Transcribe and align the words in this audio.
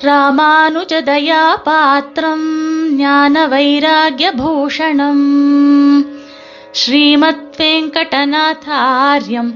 ராமானுஜதயா 0.00 1.42
பாத்திரம் 1.64 2.48
ஞான 2.96 3.46
வைராகியபூஷணம் 3.48 5.24
ஸ்ரீமத் 6.72 7.56
வெங்கடநாதாரியம் 7.58 9.52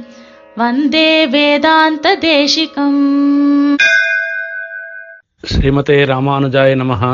வந்தே 0.56 1.10
வேதாந்த 1.26 2.16
தேசிகம் 2.22 3.02
ஸ்ரீமதே 5.44 5.98
ராமானுஜாய 6.04 6.72
நமஹா 6.76 7.12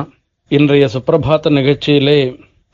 இன்றைய 0.50 0.86
சுப்பிரபாத 0.88 1.50
நிகழ்ச்சியிலே 1.50 2.18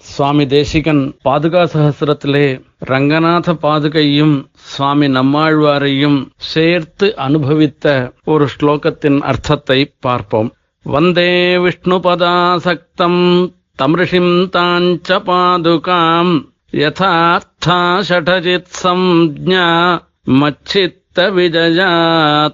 சுவாமி 0.05 0.47
தேசிகன் 0.47 1.15
பாதுகா 1.25 1.65
சகசிரத்திலே 1.65 2.61
ரங்கநாத 2.85 3.59
பாதுகையும் 3.63 4.49
சுவாமி 4.55 5.07
நம்மாழ்வாரையும் 5.07 6.31
சேர்த்து 6.37 7.17
அனுபவித்த 7.17 8.13
ஒரு 8.25 8.47
ஸ்லோகத்தின் 8.47 9.21
அர்த்தத்தை 9.21 9.95
பார்ப்போம். 10.01 10.53
வந்தே 10.87 11.59
விஷ்ணு 11.59 11.97
பதாசக்தம் 11.97 13.51
தமிஷிம் 13.83 14.51
தாஞ்ச 14.57 15.25
பாதுகாம் 15.25 16.51
யதார்த்தா 16.73 18.03
ஷடஜித் 18.09 18.83
சம்ஜா 18.83 20.01
மச்சித்த 20.41 21.31
விஜயாத்யயோஹோ 21.37 22.51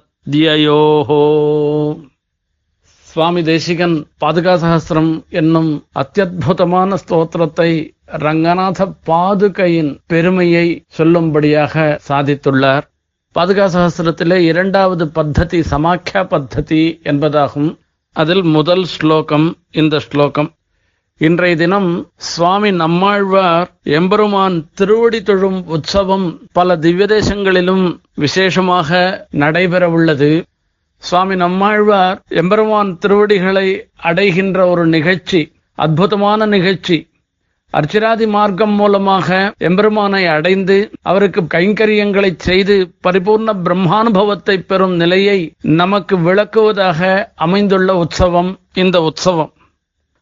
சுவாமி 3.10 3.42
தேசிகன் 3.42 3.94
பாதுகா 4.20 4.54
சகஸ்திரம் 4.54 5.12
என்னும் 5.30 5.70
அத்தியுதமான 5.94 6.96
ஸ்தோத்திரத்தை 7.02 7.70
ரங்கநாத 8.24 8.86
பாதுகையின் 9.06 9.98
பெருமையை 10.06 10.84
சொல்லும்படியாக 10.98 11.98
சாதித்துள்ளார். 12.08 12.84
பாதுகா 13.34 13.66
சகஸ்திரத்திலே 13.74 14.38
இரண்டாவது 14.50 15.04
பத்ததி 15.14 15.60
சமாக்கியா 15.70 16.22
பத்ததி 16.34 16.82
என்பதாகும். 17.02 17.70
அதில் 18.12 18.42
முதல் 18.42 18.84
ஸ்லோகம் 18.84 19.56
இந்த 19.70 19.98
ஸ்லோகம். 19.98 20.50
இன்றைய 21.16 21.56
தினம் 21.56 21.90
சுவாமி 22.16 22.70
நம்மாழ்வார் 22.72 23.70
எம்பெருமான் 23.82 24.58
திருவடி 24.74 25.22
தொழும் 25.22 25.66
உற்சவம் 25.66 26.28
பல 26.52 26.76
திவ்ய 26.76 27.06
தேசங்களிலும் 27.06 27.86
விசேஷமாக 28.14 29.00
நடைபெறவுள்ளது. 29.32 30.42
சுவாமி 31.02 31.36
நம்மாழ்வார் 31.36 32.18
எம்பெருமான் 32.40 32.98
திருவடிகளை 32.98 33.68
அடைகின்ற 33.96 34.66
ஒரு 34.68 34.86
நிகழ்ச்சி 34.86 35.40
அற்புதமான 35.78 36.46
நிகழ்ச்சி. 36.46 36.96
அர்ச்சிராதி 37.74 38.26
மார்க்கம் 38.28 38.72
மூலமாக 38.72 39.28
எம்பெருமானை 39.68 40.22
அடைந்து 40.26 40.76
அவருக்கு 41.02 41.40
கைங்கரியங்களை 41.54 42.30
செய்து 42.36 42.76
பரிபூர்ண 43.06 43.52
பிரம்மானுபவத்தை 43.64 44.56
பெறும் 44.66 44.96
நிலையை 44.96 45.38
நமக்கு 45.60 46.16
விளக்குவதாக 46.18 47.00
அமைந்துள்ள 47.34 47.96
உற்சவம் 47.96 48.50
இந்த 48.74 49.02
உற்சவம். 49.02 49.52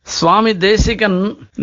சுவாமி 0.06 0.52
தேசிகன் 0.56 1.20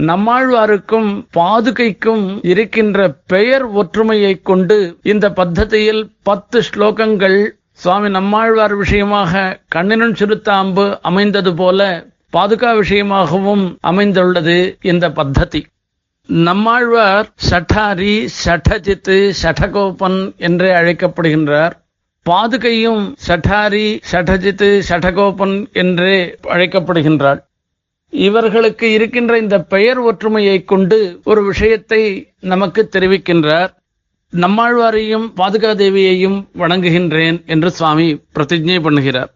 நம்மாழ்வாருக்கும் 0.10 1.10
பாதுகைக்கும் 1.38 2.24
இருக்கின்ற 2.52 3.10
பெயர் 3.28 3.66
ஒற்றுமையை 3.72 4.34
கொண்டு 4.42 4.78
இந்த 5.04 5.26
பத்ததியில் 5.30 6.04
பத்து 6.24 6.62
ஸ்லோகங்கள் 6.70 7.38
சுவாமி 7.84 8.10
நம்மாழ்வார் 8.10 8.74
விஷயமாக 8.76 9.32
கண்ணினன் 9.68 10.14
சிறுத்த 10.14 10.50
அம்பு 10.54 10.86
அமைந்தது 11.02 11.52
போல 11.56 11.80
பாதுகா 12.36 12.70
விஷயமாகவும் 12.82 13.66
அமைந்துள்ளது 13.90 14.56
இந்த 14.82 15.06
பத்ததி. 15.10 15.62
நம்மாழ்வார் 16.28 17.28
சட்டாரி 17.50 18.14
சட்டஜித்து 18.44 19.18
சட்டகோபன் 19.42 20.20
என்றே 20.38 20.70
அழைக்கப்படுகின்றார். 20.72 21.74
பாதுகையும் 22.26 23.04
சட்டாரி 23.28 23.86
சட்டஜித்து 24.12 24.70
சட்டகோபன் 24.90 25.58
என்றே 25.74 26.18
அழைக்கப்படுகின்றார். 26.56 27.42
இவர்களுக்கு 28.14 28.88
இருக்கின்ற 28.92 29.34
இந்த 29.38 29.60
பெயர் 29.76 30.00
ஒற்றுமையை 30.10 30.58
கொண்டு 30.64 31.00
ஒரு 31.24 31.44
விஷயத்தை 31.44 32.04
நமக்கு 32.54 32.90
தெரிவிக்கின்றார். 32.92 33.72
நம்மாழ்வாரையும் 34.34 35.26
பாதுகா 35.38 35.72
தேவியையும் 35.76 36.48
வணங்குகின்றேன் 36.58 37.46
என்று 37.46 37.72
சுவாமி 37.72 38.22
பிரதிஜை 38.36 38.78
பண்ணுகிறார். 38.86 39.32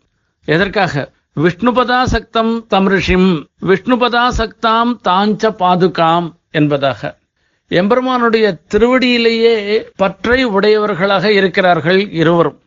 எதற்காக? 0.45 1.11
விஷ்ணுபதா 1.43 2.03
சக்தம் 2.03 2.65
தம்ரிஷிம் 2.67 3.47
விஷ்ணுபதா 3.61 4.27
சக்தாம் 4.27 4.99
தாஞ்ச 5.03 5.49
பாதுகாம் 5.49 6.37
என்பதாக. 6.51 7.17
எம்பெருமானுடைய 7.69 8.57
திருவடியிலேயே 8.73 9.83
பற்றை 9.95 10.43
உடையவர்களாக 10.43 11.31
இருக்கிறார்கள் 11.31 12.11
இருவரும். 12.11 12.59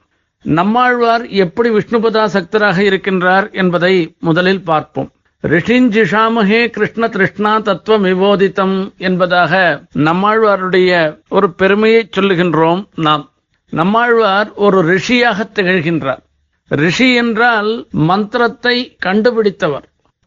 நம்மாழ்வார் 0.42 1.26
எப்படி 1.26 1.70
விஷ்ணுபதா 1.70 2.24
சக்தராக 2.26 2.82
இருக்கின்றார் 2.82 3.52
என்பதை 3.52 4.14
முதலில் 4.20 4.64
பார்ப்போம். 4.64 5.10
ரிஷிஞ்சிஷாமஹே 5.42 6.66
கிருஷ்ண 6.66 7.08
திருஷ்ணா 7.08 7.58
தத்துவம் 7.58 8.04
விவோதித்தம் 8.04 8.96
என்பதாக 8.96 9.82
நம்மாழ்வாருடைய 9.94 11.18
ஒரு 11.28 11.52
பெருமையை 11.52 12.08
சொல்லுகின்றோம் 12.16 12.84
நாம். 12.94 13.30
நம்மாழ்வார் 13.70 14.52
ஒரு 14.54 14.96
ரிஷியாக 14.96 15.48
திகழ்கின்றார். 15.54 16.18
ரிஷி 16.68 17.14
என்றால் 17.14 17.86
மந்திரத்தை 17.90 18.96
கண்டுபிடித்தவர். 19.06 19.82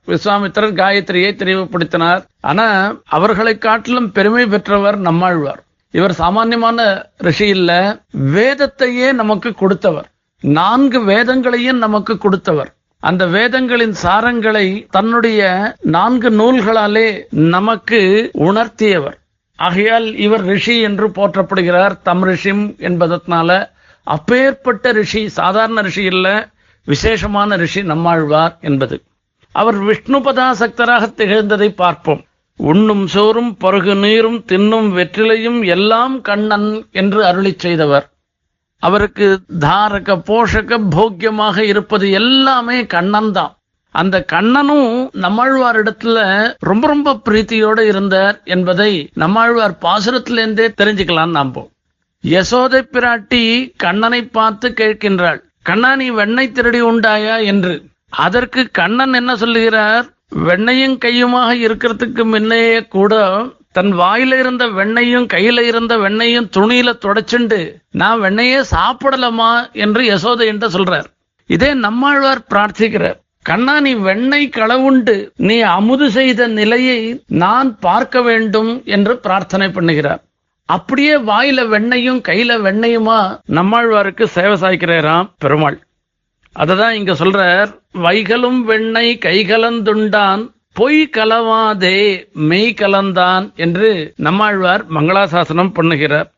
விஸ்வாமித்திரர் 0.08 0.74
காயத்ரியை 0.80 1.32
தெளிவுபடுத்தினார். 1.36 2.24
ஆனா 2.42 2.96
அவர்களை 3.06 3.58
காட்டிலும் 3.58 4.12
பெருமை 4.12 4.46
பெற்றவர் 4.46 4.98
நம்மாழ்வார். 4.98 5.64
இவர் 5.92 6.14
சாமான்யமான 6.14 7.06
ரிஷி 7.18 7.48
இல்ல 7.48 8.02
வேதத்தையே 8.26 9.14
நமக்கு 9.14 9.54
கொடுத்தவர். 9.54 10.08
நான்கு 10.42 11.00
வேதங்களையும் 11.02 11.78
நமக்கு 11.78 12.18
கொடுத்தவர். 12.18 12.74
அந்த 13.10 13.26
வேதங்களின் 13.28 13.96
சாரங்களை 14.04 14.86
தன்னுடைய 14.90 15.42
நான்கு 15.82 16.30
நூல்களாலே 16.30 17.08
நமக்கு 17.30 18.32
உணர்த்தியவர். 18.38 19.18
ஆகையால் 19.56 20.16
இவர் 20.18 20.44
ரிஷி 20.44 20.80
என்று 20.80 21.08
போற்றப்படுகிறார் 21.08 21.96
தம் 22.04 22.24
ரிஷிம் 22.24 22.64
என்பதனால 22.80 23.68
அப்பேற்பட்ட 24.04 24.92
ரிஷி 24.92 25.30
சாதாரண 25.30 25.82
ரிஷி 25.82 26.04
இல்ல 26.04 26.50
விசேஷமான 26.86 27.56
ரிஷி 27.56 27.84
நம்மாழ்வார் 27.84 28.58
என்பது. 28.62 29.02
அவர் 29.52 29.84
விஷ்ணுபதா 29.84 30.48
சக்தராக 30.52 31.04
திகழ்ந்ததை 31.18 31.70
பார்ப்போம். 31.76 32.24
உண்ணும் 32.58 33.08
சோறும் 33.08 33.58
பருகு 33.62 33.96
நீரும் 34.00 34.40
தின்னும் 34.48 34.90
வெற்றிலையும் 34.98 35.66
எல்லாம் 35.66 36.22
கண்ணன் 36.22 36.88
என்று 36.92 37.24
அருளிச் 37.24 37.64
செய்தவர். 37.66 38.08
அவருக்கு 38.84 39.28
தாரக 39.60 40.16
போஷக 40.28 40.80
போக்கியமாக 40.90 41.58
இருப்பது 41.64 42.12
எல்லாமே 42.12 42.86
கண்ணன் 42.86 43.32
தான் 43.32 43.54
அந்த 43.96 44.26
கண்ணனும் 44.26 45.12
நம்மாழ்வாரிடத்துல 45.22 46.20
ரொம்ப 46.60 46.88
ரொம்ப 46.88 47.20
பிரீத்தியோட 47.26 47.80
இருந்தார் 47.80 48.42
என்பதை 48.46 48.92
நம்மாழ்வார் 49.14 49.76
பாசுரத்திலிருந்தே 49.82 50.68
தெரிஞ்சுக்கலாம் 50.78 51.32
நாம் 51.32 51.54
யசோதை 52.24 52.82
பிராட்டி 52.92 53.44
கண்ணனை 53.78 54.22
பார்த்து 54.32 54.70
கேட்கின்றாள் 54.70 55.40
கண்ணா 55.64 55.96
நீ 55.96 56.10
வெண்ணெய் 56.10 56.52
திருடி 56.52 56.82
உண்டாயா? 56.82 57.44
என்று. 57.44 57.74
அதற்கு 58.10 58.70
கண்ணன் 58.72 59.14
என்ன 59.14 59.36
சொல்லுகிறார் 59.36 60.06
வெண்ணையும் 60.46 60.98
கையுமாக 61.06 61.50
இருக்கிறதுக்கு 61.66 62.24
முன்னையே 62.24 62.86
கூட 62.88 63.14
தன் 63.74 63.92
வாயில 64.00 64.40
இருந்த 64.40 64.68
வெண்ணையும் 64.68 65.28
கையில 65.34 65.62
இருந்த 65.62 65.98
வெண்ணையும் 65.98 66.50
துணியில 66.58 66.90
தொடச்சுண்டு 67.06 67.60
நான் 67.92 68.22
வெண்ணையே 68.22 68.60
சாப்பிடலாமா? 68.72 69.52
என்று 69.74 70.02
யசோதை 70.02 70.46
என்று 70.46 70.68
சொல்றார். 70.70 71.08
இதே 71.48 71.74
நம்மாழ்வார் 71.74 72.46
பிரார்த்திக்கிறார். 72.50 73.18
கண்ணா 73.44 73.80
நீ 73.80 73.94
வெண்ணெய் 73.94 74.50
களவுண்டு 74.56 75.16
நீ 75.36 75.60
அமுது 75.60 76.12
செய்த 76.12 76.48
நிலையை 76.48 77.00
நான் 77.28 77.80
பார்க்க 77.80 78.22
வேண்டும் 78.22 78.82
என்று 78.86 79.18
பிரார்த்தனை 79.18 79.68
பண்ணுகிறார். 79.68 80.22
அப்படியே 80.66 81.16
வாயில 81.16 81.68
வெண்ணையும் 81.68 82.22
கையில 82.28 82.52
வெண்ணையுமா 82.68 83.20
நம்மாழ்வாருக்கு 83.52 84.24
சேவை 84.26 84.58
சாய்க்கிறாராம் 84.60 85.30
பெருமாள். 85.38 85.78
அததான் 86.60 86.92
இங்க 86.92 87.14
சொல்றார் 87.14 87.70
வைகளும் 88.04 88.60
வெண்ணெய் 88.62 89.18
கைகலந்துண்டான் 89.22 90.44
பொய் 90.76 91.10
கலவாதே 91.18 91.98
மெய் 92.34 92.74
கலந்தான் 92.74 93.54
என்று 93.56 94.14
நம்மாழ்வார் 94.16 94.84
மங்களாசாசனம் 94.92 95.76
பண்ணுகிறார். 95.80 96.30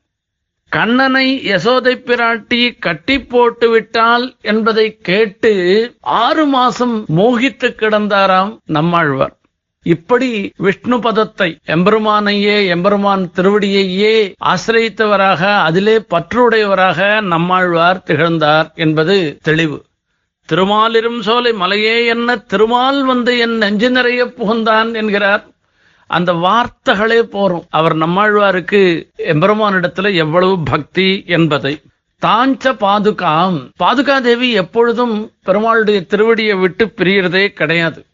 கண்ணனை 0.71 1.27
யசோதை 1.45 1.93
பிராட்டி 2.07 2.79
கட்டி 2.79 3.19
போட்டு 3.19 3.69
விட்டால் 3.69 4.25
என்பதை 4.41 4.97
கேட்டு 5.01 5.53
ஆறு 6.01 6.45
மாசம் 6.45 7.05
மோகித்து 7.17 7.69
கிடந்தாராம் 7.81 8.51
நம்மாழ்வார். 8.65 9.35
இப்படி 9.83 10.51
விஷ்ணு 10.57 10.99
பதத்தை 10.99 11.57
எம்பெருமானையே 11.65 12.67
எம்பெருமான் 12.67 13.31
திருவடியையே 13.35 14.15
ஆசிரியத்தவராக 14.45 15.41
அதிலே 15.61 15.97
பற்றுடையவராக 16.13 17.21
நம்மாழ்வார் 17.21 18.03
திகழ்ந்தார் 18.03 18.71
என்பது 18.75 19.37
தெளிவு. 19.43 19.77
திருமாலிரும் 20.49 21.19
சோலை 21.19 21.53
மலையே 21.53 22.05
என்ன 22.05 22.35
திருமால் 22.35 23.03
வந்து 23.03 23.37
என் 23.37 23.57
நெஞ்சு 23.57 23.89
நிறைய 23.89 24.25
புகுந்தான் 24.25 24.93
என்கிறார். 24.93 25.43
அந்த 26.09 26.33
வார்த்தைகளே 26.33 27.19
போறோம் 27.21 27.65
அவர் 27.69 27.95
நம்மாழ்வாருக்கு 27.97 28.81
எம்பெருமானிடத்துல 29.33 30.13
எவ்வளவு 30.13 30.59
பக்தி 30.63 31.23
என்பதை. 31.27 31.81
தாஞ்ச 32.21 32.73
பாதுகாம். 32.77 33.57
பாதுகா 33.83 34.21
தேவி 34.21 34.51
எப்பொழுதும் 34.51 35.31
பெருமாளுடைய 35.45 36.01
திருவடியை 36.11 36.59
விட்டு 36.59 36.85
பிரியறதே 36.97 37.47
கிடையாது. 37.47 38.05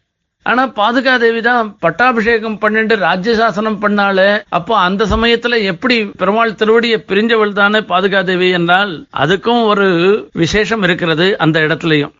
ஆனா 0.46 0.66
பாதுகா 0.68 1.18
தேவி 1.18 1.40
தான் 1.40 1.76
பட்டாபிஷேகம் 1.78 2.58
பண்ணிட்டு 2.58 2.96
ராஜ்யசாசனம் 2.96 3.78
பண்ணாலே 3.82 4.30
அப்போ 4.48 4.76
அந்த 4.76 5.04
சமயத்துல 5.04 5.62
எப்படி 5.62 6.04
பெருமாள் 6.04 6.52
திருவடியை 6.52 6.98
பிரிஞ்சவள் 7.10 7.52
தானே 7.52 7.78
பாதுகா 7.78 8.22
தேவி 8.24 8.50
என்றால் 8.50 9.06
அதுக்கும் 9.16 9.62
ஒரு 9.64 9.86
விசேஷம் 10.32 10.82
இருக்கிறது 10.82 11.38
அந்த 11.38 11.60
இடத்துலயும். 11.60 12.14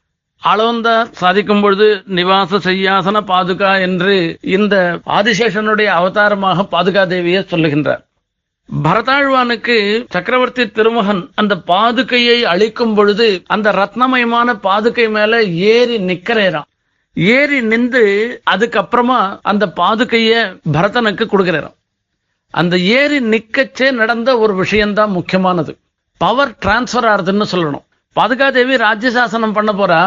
அளவந்தார் 0.50 1.10
சாதிக்கும் 1.10 1.60
பொழுது 1.60 2.02
நிவாச 2.08 2.58
செய்யாசன 2.58 3.20
பாதுகா 3.20 3.80
என்று 3.80 4.38
இந்த 4.40 4.76
ஆதிசேஷனுடைய 5.06 5.84
அவதாரமாக 5.84 6.64
பாதுகா 6.64 7.02
தேவியை 7.12 7.42
சொல்லுகின்றார். 7.52 8.02
பரதாழ்வானுக்கு 8.84 10.04
சக்கரவர்த்தி 10.08 10.70
திருமகன் 10.70 11.30
அந்த 11.34 11.54
பாதுகையை 11.66 12.42
அழிக்கும் 12.42 12.94
பொழுது 12.94 13.42
அந்த 13.46 13.72
ரத்னமயமான 13.72 14.54
பாதுகை 14.62 15.10
மேல 15.10 15.42
ஏறி 15.42 15.96
நிக்கிறேராம் 15.96 16.68
ஏறி 17.14 17.60
நின்று 17.60 18.04
அதுக்கப்புறமா 18.50 19.38
அந்த 19.42 19.66
பாதுகைய 19.76 20.32
பரதனுக்கு 20.72 21.24
கொடுக்கிறாராம். 21.26 21.76
அந்த 22.50 22.78
ஏறி 22.78 23.18
நிக்கச்சே 23.20 23.90
நடந்த 23.90 24.38
ஒரு 24.38 24.54
விஷயம்தான் 24.54 25.10
முக்கியமானது. 25.10 25.78
பவர் 26.16 26.56
டிரான்ஸ்பர் 26.64 27.08
ஆகுதுன்னு 27.14 27.46
சொல்லணும். 27.52 27.86
பாதுகாதேவி 28.12 28.74
ராஜ்யசாசனம் 28.76 29.52
பண்ண 29.52 29.72
போறா. 29.72 30.02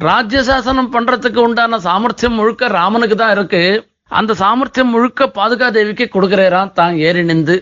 ராஜ்யசாசனம் 0.00 0.92
பண்றதுக்கு 0.92 1.36
உண்டான 1.36 1.78
சாமர்த்தியம் 1.78 2.34
முழுக்க 2.34 2.66
ராமனுக்கு 2.66 3.16
தான் 3.16 3.30
இருக்கு. 3.30 3.90
அந்த 4.08 4.34
சாமர்த்தியம் 4.34 4.90
முழுக்க 4.90 5.26
பாதுகாதேவிக்கு 5.26 6.06
கொடுக்கிறேரான் 6.14 6.72
தான் 6.72 6.96
ஏறி 6.96 7.24
நின்று. 7.24 7.56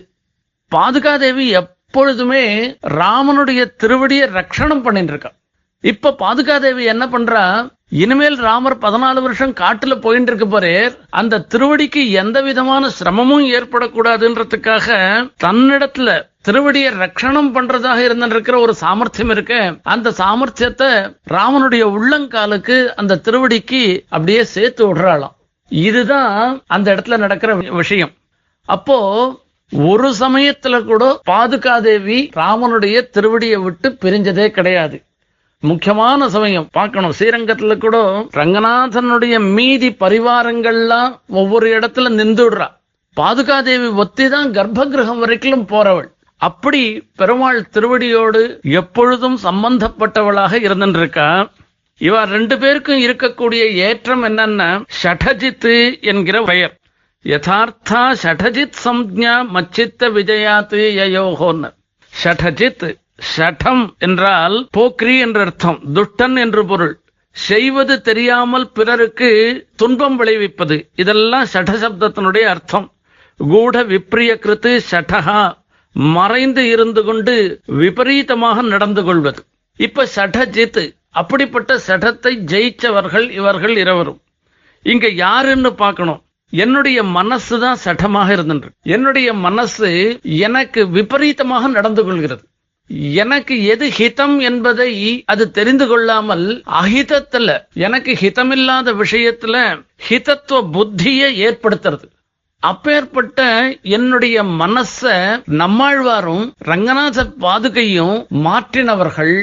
பாதுகாதேவி 0.71 1.47
எப்பொழுதுமே 1.61 2.43
ராமனுடைய 2.83 3.61
திருவடியை 3.83 4.25
ரட்சணம் 4.37 4.81
பண்ணிட்டு 4.81 5.11
இருக்கா. 5.11 5.31
இப்ப 5.81 6.11
பாதுகாதேவி 6.11 6.83
என்ன 6.83 7.05
பண்றா? 7.05 7.71
இனிமேல் 7.89 8.35
ராமர் 8.35 8.77
பதினாலு 8.77 9.21
வருஷம் 9.21 9.53
காட்டுல 9.53 10.01
போயிட்டு 10.01 10.31
இருக்க 10.31 10.59
போறே 10.59 10.97
அந்த 11.09 11.45
திருவடிக்கு 11.49 12.09
எந்த 12.09 12.41
விதமான 12.41 12.89
சிரமமும் 12.89 13.45
ஏற்படக்கூடாதுன்றதுக்காக 13.45 14.87
தன்னிடத்துல 15.43 16.29
திருவடியை 16.47 16.91
ரட்சணம் 16.99 17.49
பண்றதாக 17.55 17.97
இருந்திருக்கிற 17.97 18.59
ஒரு 18.59 18.73
சாமர்த்தியம் 18.73 19.29
இருக்க. 19.29 19.73
அந்த 19.83 20.09
சாமர்த்தியத்தை 20.09 21.17
ராமனுடைய 21.29 21.83
உள்ளங்காலுக்கு 21.95 22.87
அந்த 22.87 23.21
திருவடிக்கு 23.23 24.01
அப்படியே 24.09 24.43
சேர்த்து 24.43 24.95
விடுறாளாம். 24.95 25.35
இதுதான் 25.69 26.63
அந்த 26.67 26.95
இடத்துல 26.95 27.17
நடக்கிற 27.17 27.55
விஷயம். 27.55 28.11
அப்போ 28.65 28.97
ஒரு 29.71 30.13
சமயத்துல 30.19 30.83
கூட 30.83 31.19
பாதுகாதேவி 31.23 32.31
ராமனுடைய 32.35 33.09
திருவடியை 33.17 33.63
விட்டு 33.63 33.97
பிரிஞ்சதே 34.01 34.47
கிடையாது. 34.47 35.03
முக்கியமான 35.61 36.29
சமயம். 36.29 36.67
பார்க்கணும். 36.71 37.13
ஸ்ரீரங்கத்துல 37.19 37.77
கூட 37.77 37.97
ரங்கநாதனுடைய 38.33 39.53
மீதி 39.53 39.89
பரிவாரங்கள்லாம் 39.89 41.19
ஒவ்வொரு 41.27 41.79
இடத்துல 41.79 42.09
நின்றுடுறா 42.19 42.67
பாதுகாதேவி 43.13 43.87
ஒத்தி 43.87 44.29
தான் 44.29 44.51
கர்ப்பகிரகம் 44.51 45.19
வரைக்கும் 45.19 45.67
போறவள். 45.67 46.07
அப்படி 46.37 47.03
பெருமாள் 47.15 47.67
திருவடியோடு 47.73 48.59
எப்பொழுதும் 48.61 49.39
சம்பந்தப்பட்டவளாக 49.43 50.53
இருந்திருக்கா. 50.59 51.49
இவ 51.97 52.25
ரெண்டு 52.25 52.57
பேருக்கும் 52.59 53.01
இருக்கக்கூடிய 53.01 53.63
ஏற்றம் 53.87 54.23
என்னன்னா 54.23 54.85
ஷடஜித்து 55.03 56.01
என்கிற 56.01 56.41
பெயர். 56.41 56.77
யதார்த்தா 57.23 58.13
ஷடஜித் 58.23 58.79
சம்ஞா 58.83 59.35
மச்சித்த 59.53 60.09
விஜயாத்து 60.09 60.81
யயோகோன்னு. 61.01 61.73
ஷடஜித் 62.23 62.95
சட்டம் 63.29 63.83
என்றால் 63.97 64.57
போக்ரி 64.77 65.15
என்ற 65.19 65.39
அர்த்தம் 65.41 65.79
துஷ்டன் 65.95 66.35
என்று 66.39 66.61
பொருள். 66.65 66.93
செய்வது 67.35 68.01
தெரியாமல் 68.01 68.67
பிறருக்கு 68.71 69.29
துன்பம் 69.75 70.15
விளைவிப்பது 70.15 70.77
இதெல்லாம் 70.95 71.51
சட்டசப்தத்தினுடைய 71.53 72.45
அர்த்தம். 72.53 72.87
கூட 73.39 73.83
விப்ரிய 73.83 74.31
கிருத்து 74.45 74.71
சட்டகா 74.91 75.41
மறைந்து 76.17 76.63
இருந்து 76.69 77.03
கொண்டு 77.03 77.35
விபரீதமாக 77.81 78.61
நடந்து 78.61 79.03
கொள்வது. 79.03 79.41
இப்ப 79.79 80.07
ஷடஜித் 80.15 80.83
அப்படிப்பட்ட 81.09 81.79
சடத்தை 81.87 82.33
ஜெயிச்சவர்கள் 82.51 83.29
இவர்கள் 83.29 83.75
இருவரும். 83.77 84.19
இங்க 84.85 85.07
யாருன்னு 85.23 85.71
பார்க்கணும். 85.73 86.21
என்னுடைய 86.53 87.03
மனசு 87.17 87.59
தான் 87.59 87.81
சட்டமாக 87.83 88.35
இருந்தன்று 88.35 88.69
என்னுடைய 88.95 89.33
மனசு 89.33 89.89
எனக்கு 90.23 90.81
விபரீதமாக 90.87 91.67
நடந்து 91.67 92.03
கொள்கிறது. 92.03 92.43
எனக்கு 92.93 93.63
எது 93.63 93.89
ஹிதம் 93.89 94.41
என்பதை 94.41 95.23
அது 95.25 95.51
தெரிந்து 95.51 95.87
கொள்ளாமல் 95.87 96.63
அஹிதத்துல 96.81 97.59
எனக்கு 97.73 98.11
ஹிதமில்லாத 98.13 98.93
விஷயத்துல 98.93 99.83
ஹிதத்துவ 100.09 100.61
புத்தியை 100.73 101.29
ஏற்படுத்துறது. 101.47 102.07
அப்பேற்பட்ட 102.63 103.39
என்னுடைய 103.81 104.43
மனச 104.43 105.01
நம்மாழ்வாரும் 105.51 106.51
ரங்கநாத 106.65 107.25
பாதுகையும் 107.39 108.25
மாற்றினவர்கள் 108.43 109.35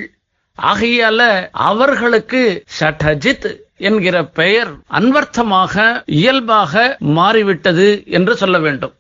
ஆகையால 0.59 1.51
அவர்களுக்கு 1.53 2.65
சட்டஜித் 2.81 3.49
என்கிற 3.77 4.25
பெயர் 4.25 4.71
அன்வர்த்தமாக 4.93 6.03
இயல்பாக 6.07 6.97
மாறிவிட்டது 6.99 8.03
என்று 8.07 8.37
சொல்ல 8.37 8.59
வேண்டும். 8.59 8.95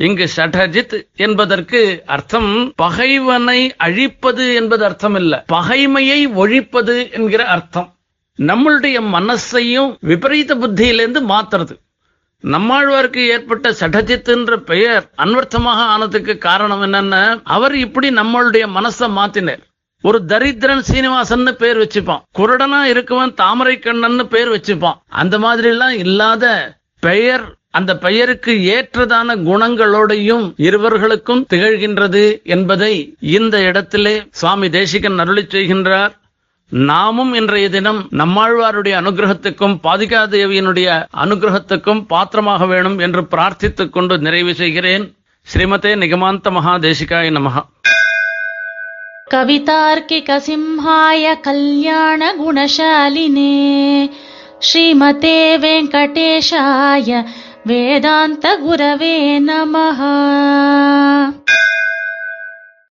இங்கு 0.00 0.28
சடஜித் 0.36 1.06
என்பதற்கு 1.16 2.02
அர்த்தம் 2.06 2.72
பகைவனை 2.76 3.76
அழிப்பது 3.76 4.54
என்பது 4.54 4.84
அர்த்தம் 4.84 5.14
இல்ல 5.14 5.44
பகைமையை 5.52 6.32
ஒழிப்பது 6.34 7.10
என்கிற 7.10 7.44
அர்த்தம். 7.44 7.94
நம்மளுடைய 8.38 9.02
மனசையும் 9.16 9.96
விபரீத 10.00 10.54
புத்தியிலிருந்து 10.54 11.20
மாத்துறது. 11.28 11.74
நம்மாழ்வாருக்கு 12.42 13.26
ஏற்பட்ட 13.26 13.70
சடஜித்துன்ற 13.70 14.28
என்ற 14.28 14.58
பெயர் 14.58 15.10
அன்வர்த்தமாக 15.18 15.82
ஆனதுக்கு 15.94 16.38
காரணம் 16.38 16.82
என்னன்னா 16.82 17.40
அவர் 17.44 17.76
இப்படி 17.76 18.08
நம்மளுடைய 18.08 18.66
மனசை 18.74 19.08
மாத்தினார். 19.18 19.62
ஒரு 20.02 20.22
தரித்திரன் 20.28 20.78
சீனிவாசன் 20.78 21.56
பேர் 21.58 21.78
வச்சுப்பான். 21.78 22.22
குருடனா 22.38 22.80
இருக்கவன் 22.92 23.34
தாமரை 23.34 23.78
கண்ணன் 23.78 24.28
பேர் 24.28 24.48
வச்சுப்பான். 24.48 25.00
அந்த 25.08 25.38
மாதிரி 25.38 25.68
எல்லாம் 25.68 25.96
இல்லாத 25.96 26.74
பெயர் 27.00 27.58
அந்த 27.77 27.91
பெயருக்கு 28.03 28.51
ஏற்றதான 28.73 29.35
குணங்களோடையும் 29.45 30.53
இருவர்களுக்கும் 30.65 31.45
திகழ்கின்றது 31.49 32.41
என்பதை 32.55 32.93
இந்த 33.31 33.55
இடத்திலே 33.69 34.23
சுவாமி 34.39 34.69
தேசிகன் 34.75 35.19
அருளி 35.19 35.43
செய்கின்றார் 35.47 36.13
நாமும் 36.71 37.33
இன்றைய 37.33 37.69
தினம் 37.69 38.09
நம்மாழ்வாருடைய 38.19 39.01
அனுகிரகத்துக்கும் 39.01 39.75
பாதிகா 39.83 40.21
தேவியினுடைய 40.31 41.07
அனுகிரகத்துக்கும் 41.23 42.07
பாத்திரமாக 42.07 42.65
வேணும் 42.65 42.99
என்று 42.99 43.21
பிரார்த்தித்துக் 43.33 43.91
கொண்டு 43.91 44.17
நிறைவு 44.25 44.53
செய்கிறேன் 44.61 45.05
ஸ்ரீமதே 45.47 45.93
நிகமாந்த 46.03 46.51
மகாதேசிகாய 46.51 47.29
நமகா 47.37 47.63
कवितार्किकसिंहाय 49.27 51.35
कल्याणगुणशालिने 51.45 53.53
श्रीमते 54.61 55.57
वेङ्कटेशाय 55.57 57.23
వేదాంత 57.66 58.46
గురవే 58.60 59.38
నమ. 59.38 59.74